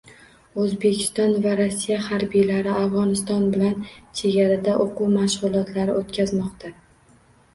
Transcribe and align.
Oʻzbekiston 0.61 1.33
va 1.41 1.49
Rossiya 1.57 1.97
harbiylari 2.05 2.71
Afgʻoniston 2.79 3.45
bilan 3.55 3.85
chegarada 4.21 4.73
oʻquv 4.85 5.13
mashgʻulotlari 5.17 5.95
oʻtkazmoqda. 6.01 6.73